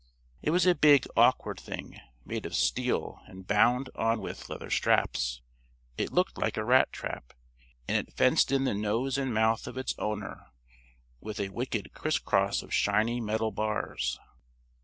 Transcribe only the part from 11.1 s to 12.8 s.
with a wicked criss cross of